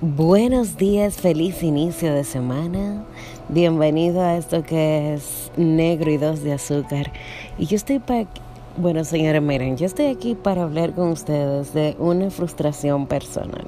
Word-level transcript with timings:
Buenos 0.00 0.76
días, 0.76 1.16
feliz 1.16 1.60
inicio 1.64 2.14
de 2.14 2.22
semana. 2.22 3.02
Bienvenido 3.48 4.22
a 4.22 4.36
esto 4.36 4.62
que 4.62 5.14
es 5.14 5.50
negro 5.56 6.08
y 6.12 6.18
dos 6.18 6.44
de 6.44 6.52
azúcar. 6.52 7.10
Y 7.58 7.66
yo 7.66 7.74
estoy 7.74 7.98
para... 7.98 8.28
Bueno, 8.76 9.02
señores, 9.02 9.42
miren, 9.42 9.76
yo 9.76 9.86
estoy 9.86 10.06
aquí 10.06 10.36
para 10.36 10.62
hablar 10.62 10.94
con 10.94 11.08
ustedes 11.08 11.74
de 11.74 11.96
una 11.98 12.30
frustración 12.30 13.08
personal. 13.08 13.66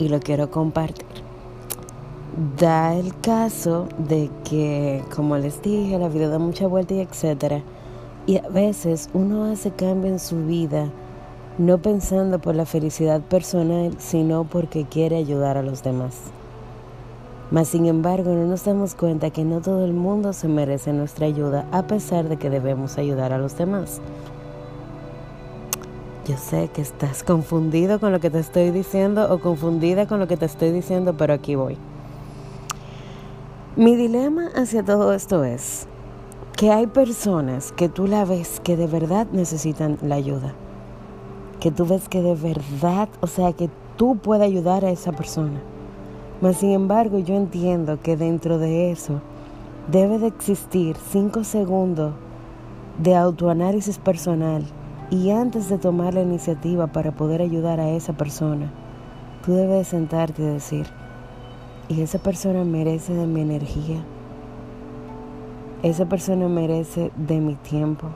Y 0.00 0.08
lo 0.08 0.18
quiero 0.18 0.50
compartir. 0.50 1.06
Da 2.58 2.96
el 2.96 3.16
caso 3.20 3.86
de 3.96 4.30
que, 4.42 5.04
como 5.14 5.38
les 5.38 5.62
dije, 5.62 6.00
la 6.00 6.08
vida 6.08 6.26
da 6.26 6.40
mucha 6.40 6.66
vuelta 6.66 6.94
y 6.94 7.00
etcétera. 7.00 7.62
Y 8.26 8.38
a 8.38 8.48
veces 8.48 9.08
uno 9.14 9.44
hace 9.44 9.70
cambio 9.70 10.10
en 10.10 10.18
su 10.18 10.44
vida 10.46 10.90
no 11.58 11.78
pensando 11.78 12.38
por 12.38 12.54
la 12.54 12.66
felicidad 12.66 13.20
personal, 13.20 13.96
sino 13.98 14.44
porque 14.44 14.84
quiere 14.84 15.16
ayudar 15.16 15.56
a 15.56 15.62
los 15.62 15.82
demás. 15.82 16.14
Mas 17.50 17.68
sin 17.68 17.86
embargo, 17.86 18.32
no 18.32 18.46
nos 18.46 18.64
damos 18.64 18.94
cuenta 18.94 19.30
que 19.30 19.44
no 19.44 19.60
todo 19.60 19.84
el 19.84 19.92
mundo 19.92 20.32
se 20.32 20.46
merece 20.46 20.92
nuestra 20.92 21.26
ayuda, 21.26 21.66
a 21.72 21.82
pesar 21.82 22.28
de 22.28 22.36
que 22.36 22.48
debemos 22.48 22.96
ayudar 22.96 23.32
a 23.32 23.38
los 23.38 23.58
demás. 23.58 24.00
Yo 26.26 26.36
sé 26.36 26.68
que 26.72 26.82
estás 26.82 27.24
confundido 27.24 27.98
con 27.98 28.12
lo 28.12 28.20
que 28.20 28.30
te 28.30 28.38
estoy 28.38 28.70
diciendo 28.70 29.32
o 29.32 29.40
confundida 29.40 30.06
con 30.06 30.20
lo 30.20 30.28
que 30.28 30.36
te 30.36 30.44
estoy 30.44 30.70
diciendo, 30.70 31.14
pero 31.16 31.32
aquí 31.32 31.56
voy. 31.56 31.76
Mi 33.74 33.96
dilema 33.96 34.48
hacia 34.54 34.84
todo 34.84 35.12
esto 35.12 35.42
es 35.42 35.88
que 36.56 36.70
hay 36.70 36.86
personas 36.86 37.72
que 37.72 37.88
tú 37.88 38.06
la 38.06 38.24
ves 38.24 38.60
que 38.62 38.76
de 38.76 38.86
verdad 38.86 39.26
necesitan 39.32 39.98
la 40.02 40.16
ayuda 40.16 40.54
que 41.60 41.70
tú 41.70 41.86
ves 41.86 42.08
que 42.08 42.22
de 42.22 42.34
verdad, 42.34 43.08
o 43.20 43.26
sea, 43.26 43.52
que 43.52 43.68
tú 43.96 44.16
puedes 44.16 44.46
ayudar 44.46 44.84
a 44.84 44.90
esa 44.90 45.12
persona. 45.12 45.60
Mas 46.40 46.58
sin 46.58 46.70
embargo, 46.70 47.18
yo 47.18 47.34
entiendo 47.34 48.00
que 48.00 48.16
dentro 48.16 48.58
de 48.58 48.92
eso 48.92 49.20
debe 49.90 50.18
de 50.18 50.28
existir 50.28 50.96
cinco 51.10 51.42
segundos 51.42 52.14
de 53.02 53.16
autoanálisis 53.16 53.98
personal 53.98 54.64
y 55.10 55.30
antes 55.30 55.68
de 55.68 55.78
tomar 55.78 56.14
la 56.14 56.22
iniciativa 56.22 56.86
para 56.86 57.12
poder 57.12 57.42
ayudar 57.42 57.80
a 57.80 57.90
esa 57.90 58.12
persona, 58.12 58.70
tú 59.44 59.54
debes 59.54 59.88
sentarte 59.88 60.42
y 60.42 60.46
decir, 60.46 60.86
y 61.88 62.02
esa 62.02 62.18
persona 62.18 62.64
merece 62.64 63.14
de 63.14 63.26
mi 63.26 63.40
energía, 63.40 64.04
esa 65.82 66.06
persona 66.06 66.48
merece 66.48 67.10
de 67.16 67.40
mi 67.40 67.54
tiempo 67.54 68.08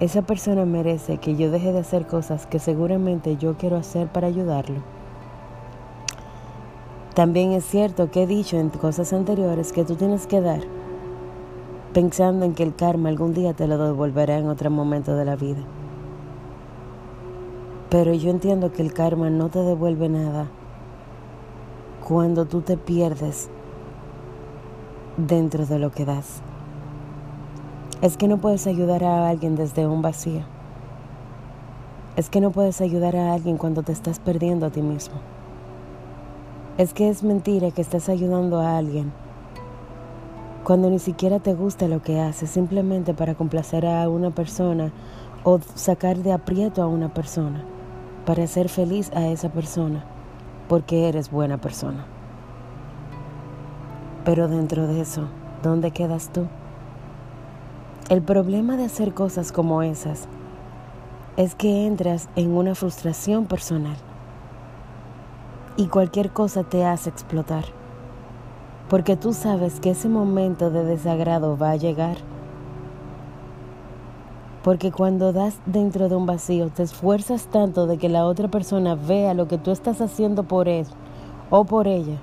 esa 0.00 0.22
persona 0.22 0.64
merece 0.64 1.18
que 1.18 1.34
yo 1.34 1.50
deje 1.50 1.72
de 1.72 1.80
hacer 1.80 2.06
cosas 2.06 2.46
que 2.46 2.60
seguramente 2.60 3.36
yo 3.36 3.56
quiero 3.56 3.76
hacer 3.76 4.06
para 4.06 4.28
ayudarlo. 4.28 4.80
También 7.14 7.50
es 7.50 7.64
cierto 7.64 8.10
que 8.10 8.22
he 8.22 8.26
dicho 8.28 8.58
en 8.58 8.68
cosas 8.68 9.12
anteriores 9.12 9.72
que 9.72 9.84
tú 9.84 9.96
tienes 9.96 10.28
que 10.28 10.40
dar 10.40 10.60
pensando 11.92 12.44
en 12.44 12.54
que 12.54 12.62
el 12.62 12.76
karma 12.76 13.08
algún 13.08 13.34
día 13.34 13.54
te 13.54 13.66
lo 13.66 13.76
devolverá 13.76 14.38
en 14.38 14.48
otro 14.48 14.70
momento 14.70 15.16
de 15.16 15.24
la 15.24 15.34
vida. 15.34 15.62
Pero 17.90 18.14
yo 18.14 18.30
entiendo 18.30 18.70
que 18.70 18.82
el 18.82 18.92
karma 18.92 19.30
no 19.30 19.48
te 19.48 19.58
devuelve 19.60 20.08
nada 20.08 20.46
cuando 22.06 22.44
tú 22.44 22.60
te 22.60 22.76
pierdes 22.76 23.50
dentro 25.16 25.66
de 25.66 25.80
lo 25.80 25.90
que 25.90 26.04
das 26.04 26.42
es 28.00 28.16
que 28.16 28.28
no 28.28 28.38
puedes 28.38 28.66
ayudar 28.66 29.02
a 29.02 29.28
alguien 29.28 29.56
desde 29.56 29.86
un 29.86 30.02
vacío. 30.02 30.42
Es 32.16 32.30
que 32.30 32.40
no 32.40 32.50
puedes 32.50 32.80
ayudar 32.80 33.16
a 33.16 33.32
alguien 33.32 33.58
cuando 33.58 33.82
te 33.82 33.92
estás 33.92 34.20
perdiendo 34.20 34.66
a 34.66 34.70
ti 34.70 34.82
mismo. 34.82 35.16
Es 36.76 36.94
que 36.94 37.08
es 37.08 37.24
mentira 37.24 37.72
que 37.72 37.82
estás 37.82 38.08
ayudando 38.08 38.60
a 38.60 38.76
alguien 38.76 39.12
cuando 40.62 40.90
ni 40.90 40.98
siquiera 40.98 41.40
te 41.40 41.54
gusta 41.54 41.88
lo 41.88 42.02
que 42.02 42.20
haces 42.20 42.50
simplemente 42.50 43.14
para 43.14 43.34
complacer 43.34 43.86
a 43.86 44.08
una 44.10 44.30
persona 44.30 44.92
o 45.42 45.58
sacar 45.74 46.18
de 46.18 46.32
aprieto 46.32 46.82
a 46.82 46.86
una 46.86 47.14
persona 47.14 47.64
para 48.26 48.44
hacer 48.44 48.68
feliz 48.68 49.10
a 49.14 49.28
esa 49.28 49.48
persona 49.48 50.04
porque 50.68 51.08
eres 51.08 51.30
buena 51.30 51.56
persona. 51.56 52.04
Pero 54.24 54.46
dentro 54.46 54.86
de 54.86 55.00
eso, 55.00 55.22
¿dónde 55.62 55.90
quedas 55.90 56.30
tú? 56.34 56.46
El 58.08 58.22
problema 58.22 58.78
de 58.78 58.86
hacer 58.86 59.12
cosas 59.12 59.52
como 59.52 59.82
esas 59.82 60.28
es 61.36 61.54
que 61.54 61.86
entras 61.86 62.30
en 62.36 62.56
una 62.56 62.74
frustración 62.74 63.44
personal. 63.44 63.98
Y 65.76 65.88
cualquier 65.88 66.30
cosa 66.30 66.64
te 66.64 66.86
hace 66.86 67.10
explotar, 67.10 67.66
porque 68.88 69.14
tú 69.18 69.34
sabes 69.34 69.78
que 69.78 69.90
ese 69.90 70.08
momento 70.08 70.70
de 70.70 70.84
desagrado 70.84 71.58
va 71.58 71.72
a 71.72 71.76
llegar, 71.76 72.16
porque 74.64 74.90
cuando 74.90 75.34
das 75.34 75.58
dentro 75.66 76.08
de 76.08 76.16
un 76.16 76.24
vacío 76.24 76.70
te 76.70 76.84
esfuerzas 76.84 77.44
tanto 77.48 77.86
de 77.86 77.98
que 77.98 78.08
la 78.08 78.24
otra 78.24 78.48
persona 78.48 78.94
vea 78.94 79.34
lo 79.34 79.48
que 79.48 79.58
tú 79.58 79.70
estás 79.70 80.00
haciendo 80.00 80.44
por 80.44 80.66
él 80.66 80.86
o 81.50 81.66
por 81.66 81.86
ella, 81.86 82.16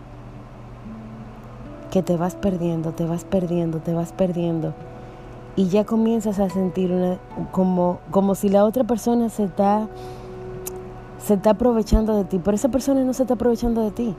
que 1.92 2.02
te 2.02 2.18
vas 2.18 2.34
perdiendo, 2.34 2.92
te 2.92 3.06
vas 3.06 3.24
perdiendo, 3.24 3.78
te 3.78 3.94
vas 3.94 4.14
perdiendo 4.14 4.74
y 5.56 5.68
ya 5.70 5.86
comienzas 5.86 6.40
a 6.40 6.50
sentir 6.50 6.92
una, 6.92 7.18
como, 7.52 8.00
como 8.12 8.36
si 8.36 8.50
la 8.50 8.66
otra 8.66 8.84
persona 8.84 9.30
se 9.30 9.46
está, 9.46 9.88
se 11.18 11.36
está 11.36 11.52
aprovechando 11.52 12.16
de 12.16 12.26
ti, 12.26 12.42
pero 12.44 12.56
esa 12.56 12.70
persona 12.70 13.04
no 13.04 13.14
se 13.14 13.24
está 13.24 13.36
aprovechando 13.36 13.82
de 13.82 13.92
ti. 13.92 14.16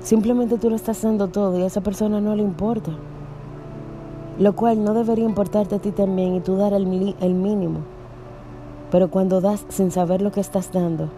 Simplemente 0.00 0.58
tú 0.58 0.70
lo 0.70 0.76
estás 0.76 0.98
haciendo 0.98 1.28
todo 1.28 1.58
y 1.58 1.62
a 1.62 1.66
esa 1.66 1.80
persona 1.80 2.20
no 2.20 2.36
le 2.36 2.42
importa. 2.42 2.92
Lo 4.38 4.54
cual 4.54 4.84
no 4.84 4.94
debería 4.94 5.24
importarte 5.24 5.74
a 5.74 5.78
ti 5.80 5.90
también 5.90 6.36
y 6.36 6.40
tú 6.40 6.56
dar 6.56 6.72
el, 6.72 7.16
el 7.20 7.34
mínimo. 7.34 7.80
Pero 8.92 9.10
cuando 9.10 9.40
das 9.40 9.66
sin 9.68 9.90
saber 9.90 10.22
lo 10.22 10.30
que 10.30 10.40
estás 10.40 10.70
dando, 10.72 11.08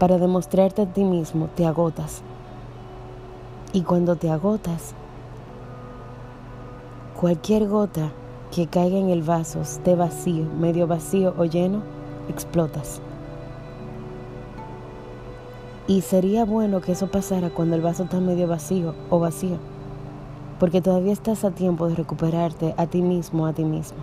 para 0.00 0.18
demostrarte 0.18 0.82
a 0.82 0.86
ti 0.86 1.04
mismo, 1.04 1.48
te 1.54 1.64
agotas. 1.64 2.22
Y 3.72 3.82
cuando 3.82 4.16
te 4.16 4.30
agotas, 4.30 4.94
cualquier 7.14 7.68
gota 7.68 8.10
que 8.54 8.68
caiga 8.68 8.98
en 8.98 9.10
el 9.10 9.22
vaso, 9.22 9.60
esté 9.62 9.96
vacío, 9.96 10.44
medio 10.60 10.86
vacío 10.86 11.34
o 11.36 11.44
lleno, 11.44 11.82
explotas. 12.28 13.00
Y 15.88 16.02
sería 16.02 16.44
bueno 16.44 16.80
que 16.80 16.92
eso 16.92 17.08
pasara 17.08 17.50
cuando 17.50 17.74
el 17.74 17.82
vaso 17.82 18.04
está 18.04 18.20
medio 18.20 18.46
vacío 18.46 18.94
o 19.10 19.18
vacío, 19.18 19.56
porque 20.60 20.80
todavía 20.80 21.12
estás 21.12 21.42
a 21.42 21.50
tiempo 21.50 21.88
de 21.88 21.96
recuperarte 21.96 22.74
a 22.76 22.86
ti 22.86 23.02
mismo, 23.02 23.46
a 23.46 23.52
ti 23.52 23.64
mismo. 23.64 23.98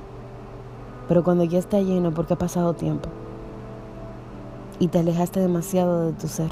Pero 1.07 1.23
cuando 1.23 1.45
ya 1.45 1.57
está 1.57 1.79
lleno, 1.79 2.13
porque 2.13 2.34
ha 2.34 2.38
pasado 2.38 2.73
tiempo 2.73 3.07
y 4.79 4.90
te 4.90 5.00
alejaste 5.00 5.40
demasiado 5.40 6.07
de 6.07 6.11
tu 6.11 6.28
ser. 6.28 6.51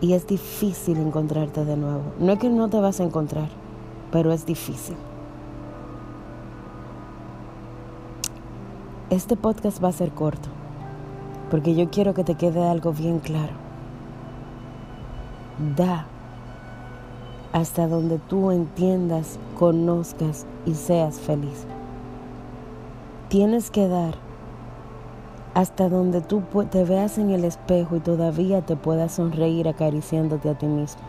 Y 0.00 0.14
es 0.14 0.26
difícil 0.26 0.98
encontrarte 0.98 1.64
de 1.64 1.76
nuevo. 1.76 2.02
No 2.18 2.32
es 2.32 2.38
que 2.40 2.48
no 2.48 2.68
te 2.68 2.80
vas 2.80 2.98
a 2.98 3.04
encontrar, 3.04 3.48
pero 4.10 4.32
es 4.32 4.44
difícil. 4.44 4.96
Este 9.10 9.34
podcast 9.34 9.82
va 9.82 9.88
a 9.88 9.92
ser 9.92 10.12
corto, 10.12 10.48
porque 11.50 11.74
yo 11.74 11.90
quiero 11.90 12.14
que 12.14 12.22
te 12.22 12.36
quede 12.36 12.62
algo 12.62 12.92
bien 12.92 13.18
claro. 13.18 13.54
Da 15.74 16.06
hasta 17.52 17.88
donde 17.88 18.20
tú 18.20 18.52
entiendas, 18.52 19.40
conozcas 19.58 20.46
y 20.64 20.74
seas 20.74 21.18
feliz. 21.18 21.66
Tienes 23.28 23.72
que 23.72 23.88
dar 23.88 24.14
hasta 25.54 25.88
donde 25.88 26.20
tú 26.20 26.44
te 26.70 26.84
veas 26.84 27.18
en 27.18 27.30
el 27.30 27.44
espejo 27.44 27.96
y 27.96 28.00
todavía 28.00 28.64
te 28.64 28.76
puedas 28.76 29.10
sonreír 29.10 29.66
acariciándote 29.66 30.50
a 30.50 30.56
ti 30.56 30.66
mismo. 30.66 31.02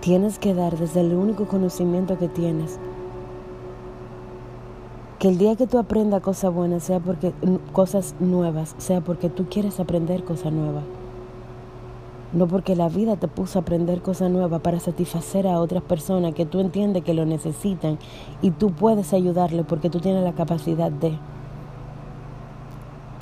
Tienes 0.00 0.40
que 0.40 0.52
dar 0.52 0.76
desde 0.76 1.02
el 1.02 1.14
único 1.14 1.46
conocimiento 1.46 2.18
que 2.18 2.26
tienes 2.26 2.80
que 5.22 5.28
el 5.28 5.38
día 5.38 5.54
que 5.54 5.68
tú 5.68 5.78
aprendas 5.78 6.20
cosas 6.20 6.52
buenas, 6.52 6.82
sea 6.82 6.98
porque 6.98 7.32
cosas 7.72 8.16
nuevas, 8.18 8.74
sea 8.78 9.00
porque 9.02 9.28
tú 9.28 9.46
quieres 9.48 9.78
aprender 9.78 10.24
cosas 10.24 10.52
nuevas. 10.52 10.82
No 12.32 12.48
porque 12.48 12.74
la 12.74 12.88
vida 12.88 13.14
te 13.14 13.28
puso 13.28 13.60
a 13.60 13.62
aprender 13.62 14.02
cosas 14.02 14.32
nuevas 14.32 14.62
para 14.62 14.80
satisfacer 14.80 15.46
a 15.46 15.60
otras 15.60 15.84
personas 15.84 16.34
que 16.34 16.44
tú 16.44 16.58
entiendes 16.58 17.04
que 17.04 17.14
lo 17.14 17.24
necesitan 17.24 18.00
y 18.40 18.50
tú 18.50 18.72
puedes 18.72 19.12
ayudarle 19.12 19.62
porque 19.62 19.90
tú 19.90 20.00
tienes 20.00 20.24
la 20.24 20.32
capacidad 20.32 20.90
de. 20.90 21.16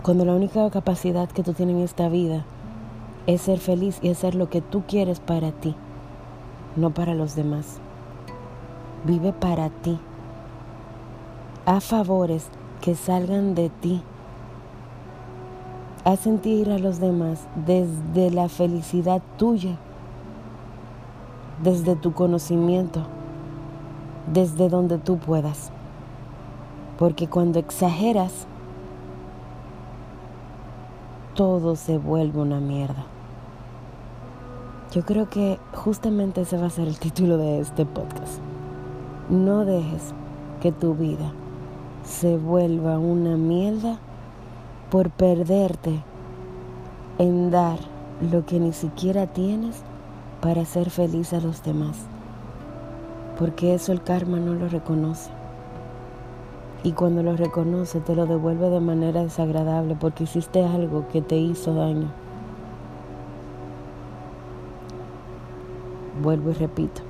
Cuando 0.02 0.24
la 0.24 0.32
única 0.32 0.70
capacidad 0.70 1.28
que 1.28 1.42
tú 1.42 1.52
tienes 1.52 1.76
en 1.76 1.82
esta 1.82 2.08
vida 2.08 2.46
es 3.26 3.42
ser 3.42 3.58
feliz 3.58 3.98
y 4.00 4.08
hacer 4.08 4.36
lo 4.36 4.48
que 4.48 4.62
tú 4.62 4.84
quieres 4.88 5.20
para 5.20 5.52
ti, 5.52 5.74
no 6.76 6.94
para 6.94 7.12
los 7.12 7.34
demás. 7.34 7.76
Vive 9.04 9.34
para 9.34 9.68
ti 9.68 9.98
a 11.66 11.80
favores 11.80 12.48
que 12.80 12.94
salgan 12.94 13.54
de 13.54 13.68
ti. 13.68 14.02
Haz 16.04 16.20
sentir 16.20 16.70
a 16.70 16.78
los 16.78 16.98
demás 16.98 17.46
desde 17.66 18.30
la 18.30 18.48
felicidad 18.48 19.20
tuya, 19.36 19.76
desde 21.62 21.96
tu 21.96 22.12
conocimiento, 22.12 23.02
desde 24.32 24.70
donde 24.70 24.96
tú 24.96 25.18
puedas. 25.18 25.70
Porque 26.98 27.28
cuando 27.28 27.58
exageras, 27.58 28.46
todo 31.34 31.76
se 31.76 31.98
vuelve 31.98 32.40
una 32.40 32.60
mierda. 32.60 33.04
Yo 34.92 35.04
creo 35.04 35.28
que 35.28 35.58
justamente 35.74 36.40
ese 36.40 36.56
va 36.56 36.66
a 36.66 36.70
ser 36.70 36.88
el 36.88 36.98
título 36.98 37.36
de 37.36 37.60
este 37.60 37.84
podcast. 37.84 38.40
No 39.28 39.64
dejes 39.64 40.14
que 40.60 40.72
tu 40.72 40.94
vida 40.94 41.32
se 42.04 42.36
vuelva 42.36 42.98
una 42.98 43.36
mierda 43.36 43.98
por 44.90 45.10
perderte 45.10 46.02
en 47.18 47.50
dar 47.50 47.78
lo 48.30 48.44
que 48.44 48.58
ni 48.58 48.72
siquiera 48.72 49.26
tienes 49.26 49.82
para 50.40 50.64
ser 50.64 50.90
feliz 50.90 51.32
a 51.32 51.40
los 51.40 51.62
demás. 51.62 51.96
Porque 53.38 53.74
eso 53.74 53.92
el 53.92 54.02
karma 54.02 54.38
no 54.38 54.54
lo 54.54 54.68
reconoce. 54.68 55.30
Y 56.82 56.92
cuando 56.92 57.22
lo 57.22 57.36
reconoce 57.36 58.00
te 58.00 58.14
lo 58.14 58.26
devuelve 58.26 58.70
de 58.70 58.80
manera 58.80 59.22
desagradable 59.22 59.96
porque 59.98 60.24
hiciste 60.24 60.64
algo 60.64 61.06
que 61.08 61.20
te 61.20 61.36
hizo 61.36 61.74
daño. 61.74 62.10
Vuelvo 66.22 66.50
y 66.50 66.54
repito. 66.54 67.09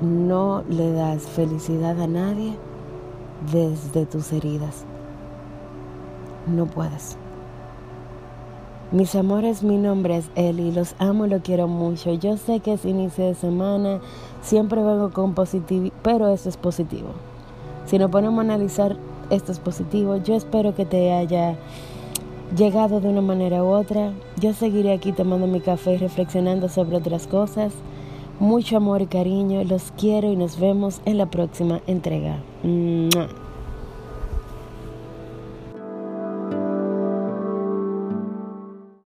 No 0.00 0.62
le 0.68 0.92
das 0.92 1.22
felicidad 1.22 2.00
a 2.00 2.06
nadie 2.06 2.56
desde 3.52 4.06
tus 4.06 4.32
heridas 4.32 4.84
no 6.48 6.66
puedes. 6.66 7.16
Mis 8.90 9.14
amores, 9.14 9.62
mi 9.62 9.76
nombre 9.76 10.16
es 10.16 10.30
Eli, 10.34 10.72
los 10.72 10.94
amo 10.98 11.26
y 11.26 11.28
los 11.28 11.42
quiero 11.42 11.68
mucho. 11.68 12.14
Yo 12.14 12.36
sé 12.38 12.60
que 12.60 12.72
es 12.72 12.84
inicio 12.84 13.26
de 13.26 13.34
semana, 13.34 14.00
siempre 14.42 14.82
vengo 14.82 15.10
con 15.10 15.34
positivo, 15.34 15.90
pero 16.02 16.28
eso 16.28 16.48
es 16.48 16.56
positivo. 16.56 17.10
Si 17.84 17.98
nos 17.98 18.10
ponemos 18.10 18.38
a 18.38 18.42
analizar, 18.42 18.96
esto 19.30 19.52
es 19.52 19.58
positivo. 19.58 20.16
Yo 20.16 20.34
espero 20.34 20.74
que 20.74 20.86
te 20.86 21.12
haya 21.12 21.56
llegado 22.56 23.00
de 23.00 23.08
una 23.08 23.20
manera 23.20 23.62
u 23.62 23.68
otra. 23.68 24.12
Yo 24.40 24.54
seguiré 24.54 24.92
aquí 24.92 25.12
tomando 25.12 25.46
mi 25.46 25.60
café 25.60 25.94
y 25.94 25.98
reflexionando 25.98 26.70
sobre 26.70 26.96
otras 26.96 27.26
cosas. 27.26 27.72
Mucho 28.40 28.76
amor 28.76 29.02
y 29.02 29.06
cariño, 29.06 29.64
los 29.64 29.92
quiero 29.98 30.30
y 30.30 30.36
nos 30.36 30.60
vemos 30.60 31.00
en 31.04 31.18
la 31.18 31.26
próxima 31.26 31.80
entrega. 31.88 32.38